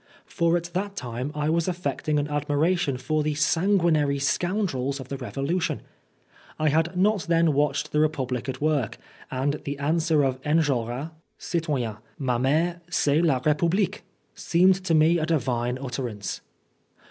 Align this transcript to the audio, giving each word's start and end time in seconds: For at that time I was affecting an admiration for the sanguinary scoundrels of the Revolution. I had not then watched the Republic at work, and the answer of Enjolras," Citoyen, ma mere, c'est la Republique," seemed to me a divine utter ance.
For 0.25 0.57
at 0.57 0.71
that 0.73 0.95
time 0.95 1.31
I 1.35 1.51
was 1.51 1.67
affecting 1.67 2.17
an 2.17 2.27
admiration 2.27 2.97
for 2.97 3.21
the 3.21 3.35
sanguinary 3.35 4.17
scoundrels 4.17 4.99
of 4.99 5.09
the 5.09 5.17
Revolution. 5.17 5.83
I 6.57 6.69
had 6.69 6.97
not 6.97 7.27
then 7.29 7.53
watched 7.53 7.91
the 7.91 7.99
Republic 7.99 8.49
at 8.49 8.59
work, 8.59 8.97
and 9.29 9.61
the 9.63 9.77
answer 9.77 10.23
of 10.23 10.41
Enjolras," 10.41 11.11
Citoyen, 11.51 11.97
ma 12.17 12.39
mere, 12.39 12.81
c'est 12.89 13.21
la 13.21 13.41
Republique," 13.45 14.01
seemed 14.33 14.83
to 14.85 14.95
me 14.95 15.19
a 15.19 15.27
divine 15.27 15.77
utter 15.79 16.07
ance. 16.09 16.41